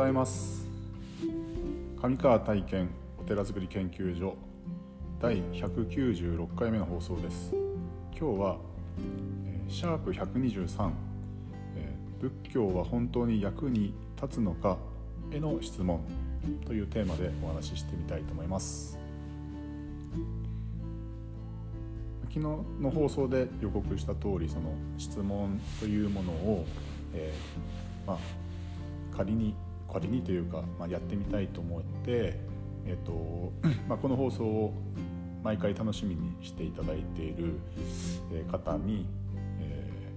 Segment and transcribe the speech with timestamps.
[0.00, 0.66] おはようございます。
[2.00, 2.88] 上川体験
[3.18, 4.34] お寺づくり研究所
[5.20, 7.52] 第196回目の放送です。
[8.18, 8.56] 今日は
[9.68, 10.90] シャープ123
[12.18, 14.78] 仏教は本当に役に立つのか
[15.32, 16.00] への質問
[16.64, 18.98] というテーマでお話ししてみたいと思います。
[22.22, 26.64] 昨日の放送で予告した通りその質問というものを、
[27.12, 28.18] えー、まあ
[29.14, 29.54] 仮に
[29.92, 32.38] 仮にというか、まあ、やってみたいと思って、
[32.86, 33.52] えーと
[33.88, 34.74] まあ、この放送を
[35.42, 37.58] 毎回楽しみにしていただいている
[38.50, 39.06] 方に、
[39.60, 40.12] え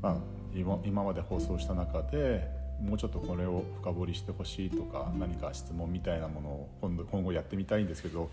[0.00, 0.16] ー、まあ、
[0.54, 2.48] 今今まで放送した中で
[2.80, 8.30] もうちょっとこれを深掘りしてほしいとか何か質問みたいなものを今度今後やってみたいんですけど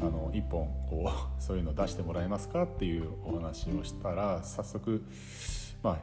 [0.00, 1.10] あの一本こう
[1.42, 5.04] そういうの出してもらえますかっていうお話をしたら早速、
[5.82, 5.98] まあ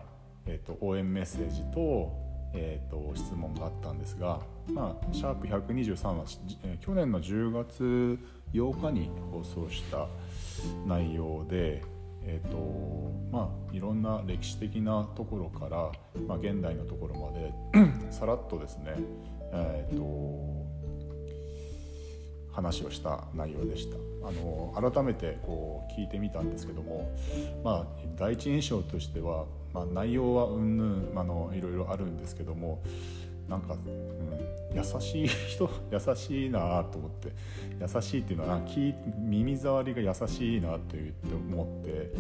[0.45, 6.25] えーと応援メッセージとえーと、質問があったんですが、まあ、シャープ123は、
[6.63, 8.19] えー、去年の10月
[8.53, 10.07] 8日に放送した
[10.87, 11.83] 内容で、
[12.23, 15.91] えーとまあ、いろんな歴史的なところから、
[16.27, 17.53] まあ、現代のところまで
[18.11, 18.95] さらっとですね、
[19.53, 20.65] えーと、
[22.51, 23.97] 話をした内容でした。
[24.21, 27.09] あの改めてこう聞いてみたんですけども、
[27.63, 32.81] まあ、第一印象としてはまあ、内容はうんぬんあのいろいろあるんですけども
[33.47, 37.31] なんか、うん、優しい人 優しいなと思って
[37.79, 38.61] 優しいっていうのは
[39.17, 41.13] 耳障りが優しいなって
[41.51, 42.11] 思って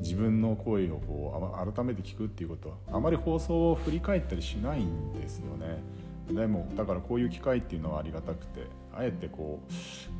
[0.00, 5.78] 自分の声をこう改めて聞くっていうことはあまり放送を振り返ったりしないんですよね。
[6.30, 9.60] でもだからこういう機会っていうのはありがたくてあえてこ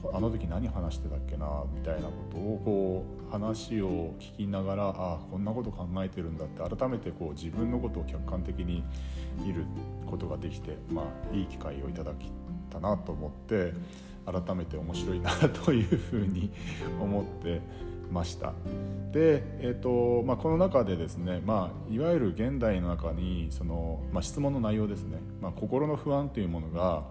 [0.03, 8.83] うあの時何話してたっけなみたいなことをこう話を聞きながらあこんなこと考えてるんだって改めてこう自分のことを客観的に
[9.39, 9.65] 見る
[10.07, 12.31] ことができて、まあ、いい機会をいただき
[12.71, 13.73] たなと思って
[14.25, 16.53] 改めて面白いなというふうに
[17.01, 17.61] 思って
[18.13, 18.53] ました。
[19.13, 27.05] で、えーとまあ、この中でですね、まあ、いわゆる現代の中にその、まあ、質問の内容ですね、まあ、心の不安というものが、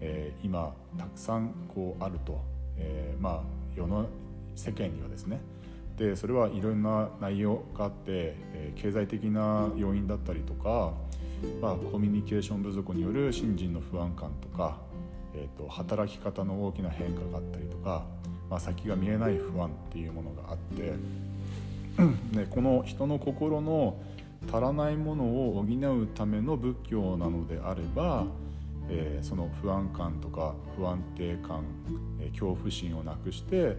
[0.00, 2.40] えー、今たくさんこうあると、
[2.76, 3.42] えー、まあ
[3.76, 4.06] 世の
[4.54, 5.40] 世間にはですね。
[5.96, 10.92] でそれはいろんな内容があって、えー、経済的な要因だったりとか、
[11.60, 14.78] まあ、コミュニケーション不足による新人の不安感とか、
[15.34, 18.04] えーと、働き方の大きな変化があったりとか、
[18.50, 20.94] まあ、先が見えない不安っていうものがあって
[22.32, 23.96] でこの人の心の
[24.50, 28.26] 足らないものを補うための仏教なのであれば
[28.90, 31.62] えー、その不安感とか不安定感、
[32.20, 33.76] えー、恐怖心をなくして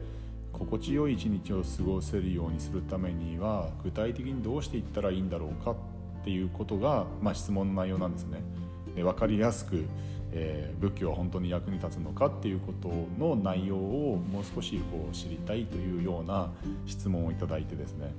[0.53, 5.75] 心地よい一日を過ごせるようにするためには具体的にどうしていったらいいんだろうかっ
[6.23, 8.41] ていうことが、まあ、質問の内容なんですね。
[8.95, 9.85] で分かりやすく、
[10.31, 16.51] えー、仏教は本当に役に立つのかっていうことの内容をもう少しこう知りたいというような
[16.85, 18.13] 質問をいただいてですね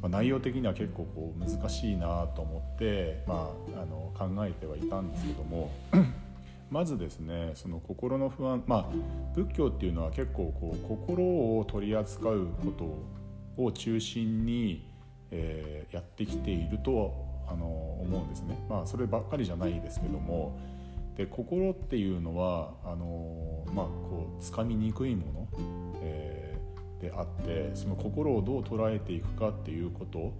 [0.00, 5.70] まあ、内容的には結構こう難しいなと思って、まあ、あの考えてはいたんですけども
[6.70, 12.70] まずですねその心の不安まあ仏教っていうのは結構こう心を取り扱うこ
[13.56, 14.86] とを中心に、
[15.30, 17.12] えー、やってきていると
[17.48, 18.58] あの思うんですね。
[18.68, 20.60] まあ、そればっかりじゃないですけども
[21.18, 25.48] で心っていうのはあの、まあ、こう掴みにくいもの、
[26.00, 26.48] えー
[27.00, 30.32] であってその心をどう捉えていくかっていうこと、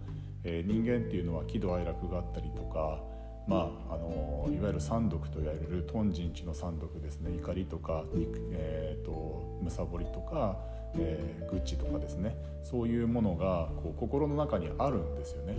[0.44, 3.00] えー、人間っていうのは喜怒哀楽があったりとか、
[3.46, 8.04] まあ、あのいわゆる三毒と言われるトンジンチの三毒ですね怒りとか、
[8.52, 10.58] えーと、むさぼりとか、
[10.96, 15.56] えー、愚痴とかですねそういうものがこう心の中にあるんですよね。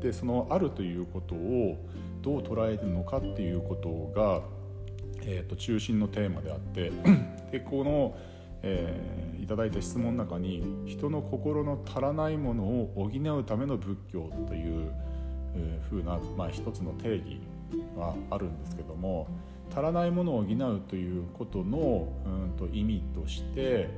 [0.00, 1.76] でそのあるということを
[2.22, 4.40] どう捉えるのかっていうことが、
[5.26, 6.92] えーと中心のテーマであって
[7.50, 8.16] でこの
[8.62, 14.92] えー、いただいた質問の中に人の心の足らないものを補うための仏教という、
[15.54, 17.40] えー、ふうな、まあ、一つの定義
[17.96, 19.28] はあるんですけども
[19.70, 23.88] 足らないものを補うということのうんと意味として、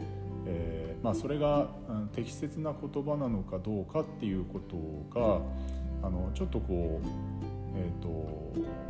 [0.46, 5.40] えーまあ、それが、うん、適切な言葉なのかどうかっていうことが
[6.06, 7.06] あのちょっとこう、
[7.76, 8.82] えーと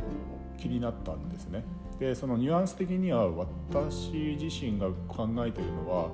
[0.55, 1.65] 気になったんですね。
[1.99, 6.09] でそのニュアンス的には私自身が考えているのは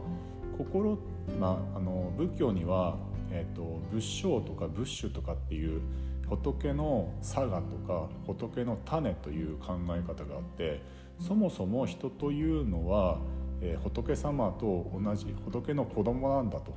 [0.58, 0.98] 心、
[1.40, 2.98] まあ、あの仏教には、
[3.32, 5.82] えーと、仏性とか仏種とかっていう
[6.28, 10.82] 仏の差がとか仏の種という考え方があって
[11.20, 13.20] そもそも人というのは、
[13.62, 16.74] えー、仏様と同じ仏の子供なんだと。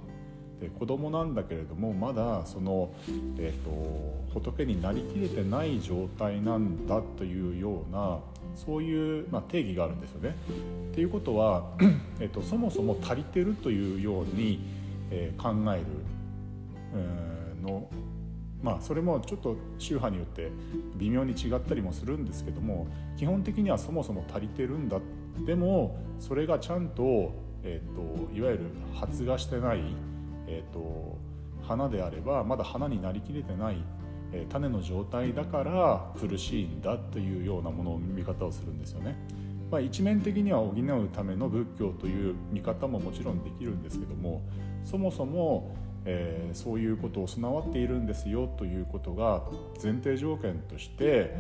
[0.63, 2.95] で子供なんだけれどもまだその、
[3.37, 8.21] えーと、仏になりきれてない状態なんだというような
[8.55, 10.37] そういう、まあ、定義があるんですよね。
[10.91, 11.73] っていうことは、
[12.21, 14.61] えーと、そもそも足りてるというように、
[15.11, 15.85] えー、考える、
[17.63, 17.89] の
[18.63, 20.51] まあそれもちょっと宗派によって
[20.97, 24.99] 微妙に違ったりもするんですけども基本的にはそもそも足りてるんだ
[25.47, 27.33] でもそれがちゃんと,、
[27.63, 28.61] えーと、いわゆる
[28.95, 29.81] 発芽してない、
[30.47, 31.19] えーと、
[31.67, 33.83] 花であればまだ花になりきれてない、
[34.33, 39.17] え、種の状態だから苦しいんだというようなものを見方をするんですよね。
[39.71, 44.43] まあ、一面的には補うための仏教という見方ももちろんできるんですけども
[44.85, 45.75] そもそも
[46.05, 49.43] えー、そういうことを備わっているんですよということが
[49.83, 51.31] 前提条件として、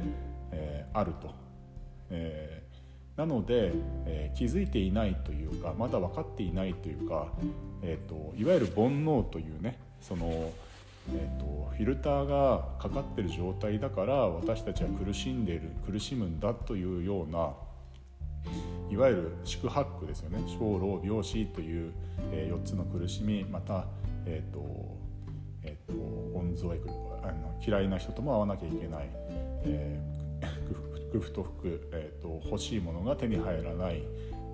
[0.52, 1.34] えー、あると、
[2.10, 3.72] えー、なので、
[4.06, 7.28] え気づいていないというかまだ分かっていないというか、
[7.82, 10.52] えーと、いわゆる煩悩というねその、
[11.10, 17.52] えーと、フィルターがかかってる状態だから私たちは苦しんでいる苦しむんだというような
[18.90, 20.38] いわゆる宿泊ですよね。
[20.46, 21.92] 生老病死という、
[22.32, 23.86] え4つの苦しみまた
[24.26, 25.02] えーと
[25.64, 25.98] えーと、
[26.36, 26.78] 温存
[27.22, 29.08] あの嫌いな人とも会わなきゃいけない、
[29.64, 34.02] えー、不と服、えーと、欲しいものが手に入らない、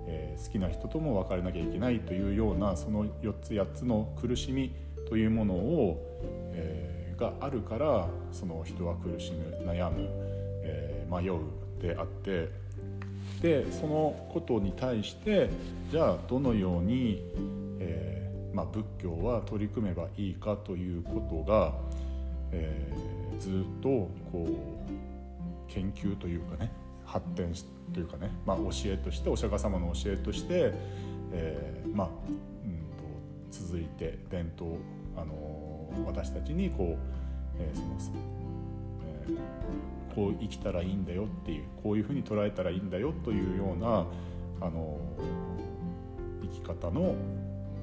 [0.07, 4.73] えー、好きな人とも別れなきゃいけないというようなその4つ8つの苦しみ
[5.09, 6.19] というものを、
[6.53, 10.07] えー、があるからその人は苦しむ悩む、
[10.63, 11.39] えー、迷う
[11.81, 12.49] であって
[13.41, 15.49] でそのことに対して
[15.91, 17.23] じゃあどのように、
[17.79, 21.73] えーまあ、仏教は取り組めばいいかということが、
[22.51, 22.91] え、
[23.39, 23.89] ずっと
[24.31, 26.71] こう研究というかね
[27.05, 27.53] 発展
[27.93, 30.73] というかね、まあ、教えとしてお釈迦様の教えとして、
[31.31, 32.09] えー、まあ、
[32.65, 34.77] うんと続いて伝統、
[35.21, 37.87] あの、私たちにこう、えー、その、
[39.03, 44.05] えー、こう生きたらいいんだよっていうこういうふうに捉えたらいいんだよというような、
[44.61, 44.99] あの
[46.41, 47.15] 生き方の、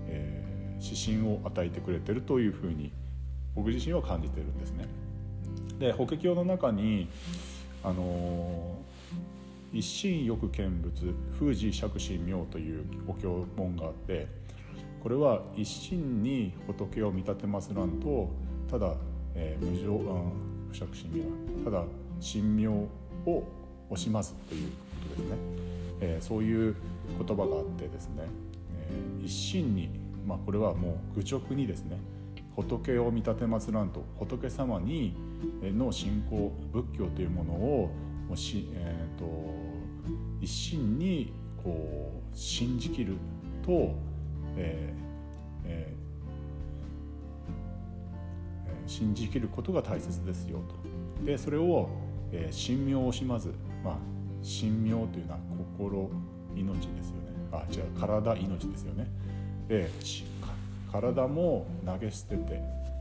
[0.08, 0.46] えー
[0.80, 2.92] 指針を与えてくれてるというふうに
[3.54, 4.86] 僕自身は感じてるんですね。
[5.78, 7.08] で法華経の中に
[7.82, 8.78] あの
[9.72, 14.26] 一心よく見物封じ釈心妙というお経文があって
[15.02, 18.30] これは一心に仏を見立てますらんと
[18.70, 18.94] ただ、
[19.34, 20.32] えー、無常、うん、
[20.70, 21.84] 不釈心妙ただ
[22.20, 23.44] 神妙を
[23.90, 24.74] 惜しまずというこ
[25.16, 25.36] とですね、
[26.00, 26.74] えー、そういう
[27.18, 28.24] 言葉があってですね、
[28.88, 31.98] えー、一心にまあ、これはもう愚直にですね
[32.56, 35.14] 仏を見立てますらんと仏様に
[35.62, 37.90] の信仰仏教というものを
[38.28, 39.24] もし、えーと、
[40.40, 41.32] 一心に
[41.62, 43.14] こう信じきる
[43.64, 43.94] と、
[44.56, 45.06] えー
[45.66, 50.58] えー、信じきることが大切ですよ
[51.18, 51.24] と。
[51.24, 51.88] でそれを、
[52.32, 53.52] えー、神妙をしまず、
[53.84, 53.96] まあ、
[54.42, 55.38] 神妙というのは
[55.74, 56.10] 心
[56.54, 59.06] 命ですよねあ違う体命ですよね。
[59.68, 59.90] で
[60.90, 62.60] 体も投げ捨てて、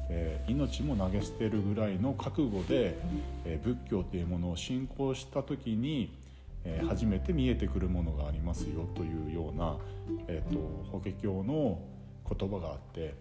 [0.09, 2.97] えー、命も投げ捨てるぐらいの覚悟で、
[3.45, 6.11] えー、仏教というものを信仰した時に、
[6.65, 9.77] えー、初めて見えてくるものがありますよというような、
[10.27, 10.59] えーと、
[10.91, 11.79] 法華経の
[12.27, 13.15] 言葉があって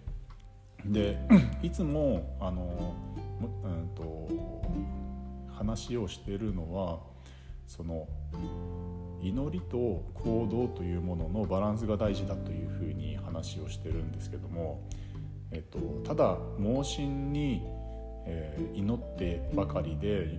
[0.87, 1.19] で
[1.63, 2.95] いつもあの、
[3.65, 4.29] うんと
[5.53, 6.99] 話をしているのは
[7.67, 8.09] その
[9.23, 14.83] 祈りと行動というもののバランスが大事だというふうに話をしてるんですけども、
[15.51, 17.63] えっと、ただ盲信に、
[18.27, 20.39] えー、祈ってばかりで、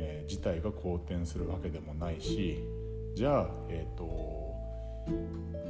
[0.00, 2.64] えー、事態が好転するわけでもないし
[3.14, 4.04] じゃあ、えっと、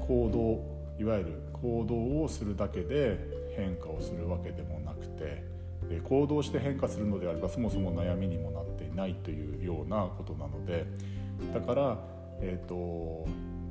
[0.06, 3.18] 行動いわゆる行動をするだけで
[3.56, 5.44] 変化をするわけでもなくて
[5.88, 10.86] で行動して変化するのであればそもそも悩みにもなっていないというようなことなので
[11.52, 11.98] だから
[12.42, 13.28] えーと、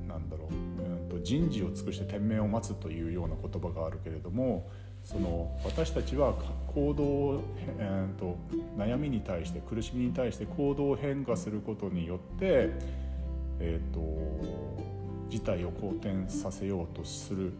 [0.07, 4.69] なんだろう、うんと、人事を尽くして天命を待つというような言葉があるけれども
[5.03, 6.33] その私たちは
[6.67, 7.43] 行動を、
[7.79, 8.37] えーと、
[8.77, 12.69] 悩みに対して苦しみに対して行動を変化することによって、
[13.59, 13.99] えーと、
[15.29, 17.53] 事態を好転させようとする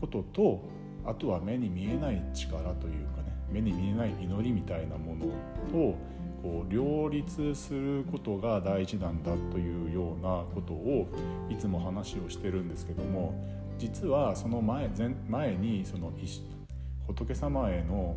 [0.00, 0.60] ことと
[1.04, 5.26] あとは目に見えない力というかね目に見えない祈りみたいなもの
[5.70, 5.98] と
[6.42, 11.08] こう両立することが大事なんだというようなことを
[11.50, 13.34] いつも話をしてるんですけども
[13.78, 16.12] 実はその前前前にその
[17.08, 18.16] 仏様への、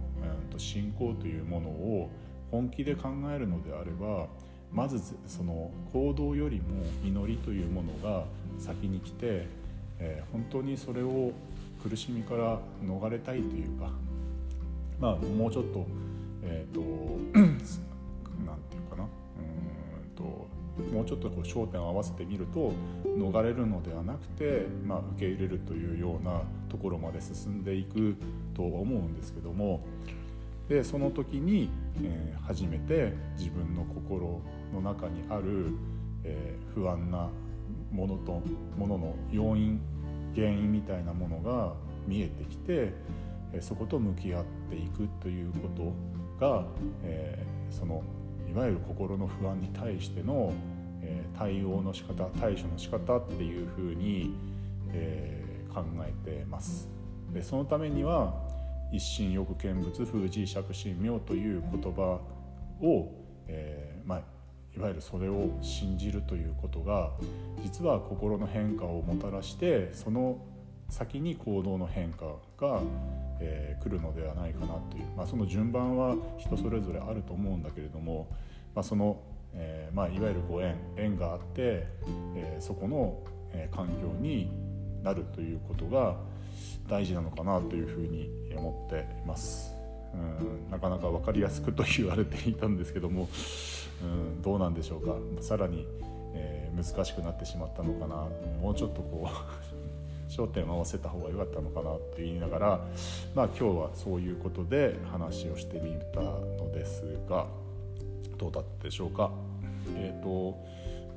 [0.54, 2.10] うん、信仰というものを
[2.52, 4.28] 本気で考えるのであれば
[4.72, 8.26] まずその行動よりも祈りというものが
[8.58, 9.46] 先に来て、
[10.00, 11.32] え、本当にそれを
[11.84, 13.90] 苦しみから逃れたいというか、
[15.00, 15.86] まあ、もうちょっと,、
[16.44, 16.82] えーと、
[20.92, 22.74] もうちょっとこう焦点を合わせてみると
[23.06, 28.16] 逃れるのではなくて、まあ、受け入れるというようなところまで進んでいく
[28.54, 29.86] と思うんですけども
[30.68, 31.70] でその時に、
[32.04, 34.42] えー、初めて自分の心
[34.74, 35.68] の中にある、
[36.24, 37.30] えー、不安な
[37.92, 38.42] ものと
[38.78, 39.82] ものの要因
[40.36, 41.74] 原因みたいなものが
[42.08, 42.94] 見えてきて
[43.60, 45.68] そこと向き合っていくというこ
[46.40, 46.66] とが、
[47.04, 48.02] えー、その
[48.52, 50.52] いわゆる心の不安に対しての、
[51.04, 54.34] えー、対応の仕方対処の仕方っていうふうに、
[54.90, 56.90] えー、考えてます。
[57.34, 58.34] でそのためには
[58.92, 62.20] 一心欲見物風磁釈神明という言葉
[62.82, 63.10] を、
[63.48, 64.22] えーまあ、
[64.76, 67.12] いわゆるそれを信じるということが
[67.64, 70.38] 実は心の変化をもたらしてその
[70.92, 72.26] 先に行動の変化
[72.60, 72.82] が、
[73.40, 78.28] えー、来るのではないかなという、まあ、その順番は人それぞれあると思うんだけれども、
[78.76, 79.18] まあ、その、
[79.54, 81.88] えーまあ、いわゆるご縁縁があって、
[82.36, 83.20] えー、そこの、
[83.54, 84.50] えー、環境に
[85.04, 86.16] なるということが
[86.88, 89.74] 大事なのかなというふうに思っています。
[90.14, 93.30] うんなかなか分かりやすくと言われていたんですけども、
[94.04, 95.88] うん、どうなんでしょうかさらに、
[96.34, 98.28] えー、難しくなってしまったのかな
[98.62, 99.32] もうちょっとこう
[100.32, 102.68] 焦点を合わせた方が良かったのかなって言いながら、
[103.36, 107.48] まあ、今日はそういうことで話をしてみたのですが
[108.42, 109.32] どうだったでしょうか？
[109.96, 110.58] えーと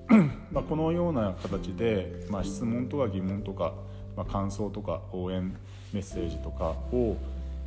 [0.52, 3.72] まあ、このような形で、まあ、質問とか疑問とか、
[4.14, 5.56] まあ、感想とか応援
[5.94, 7.16] メッセージとかを、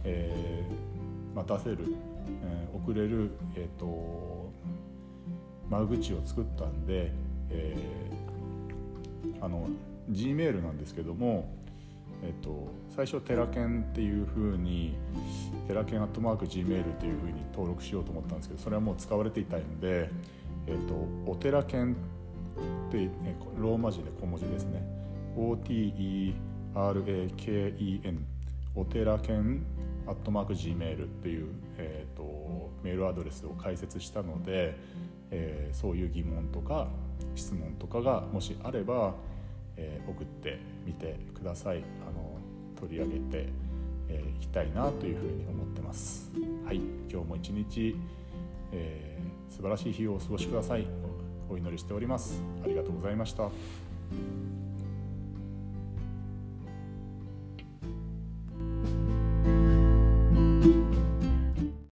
[0.04, 1.78] えーまあ、出せる、
[2.44, 4.52] えー、送れる、えーと
[5.70, 7.12] 間口を作ったんで、
[7.50, 9.68] えー、あの
[10.12, 11.50] G メールなんですけども、
[12.24, 14.96] えっと、最初テラケンっていうふうに
[15.68, 20.10] テラケンアットマーク Gmail っていうふうに登録しようと思ったんですけどそれはもう使われていたんで、
[20.66, 20.94] えっと、
[21.26, 21.96] お寺犬
[22.90, 23.10] って
[23.60, 24.82] ローマ字で小文字ですね。
[25.38, 26.34] OTERAKEN
[28.76, 29.64] お寺犬
[30.08, 31.48] アットマーク Gmail っていう、
[31.78, 32.28] えーと
[32.84, 34.78] メールアドレスを開設したので、
[35.32, 36.88] えー、そういう疑問とか
[37.36, 39.16] 質問とかがもしあれば、
[39.78, 41.84] えー、送ってみてください。
[42.08, 42.38] あの
[42.80, 43.50] 取り上げて、
[44.10, 46.32] えー、きたいなというふうに思ってます。
[46.66, 46.78] はい。
[47.10, 47.96] 今日も一日、
[48.72, 50.88] えー、素晴らしい日をお過ごしください。
[51.50, 52.42] お祈りしております。
[52.64, 53.50] ありがとうございました。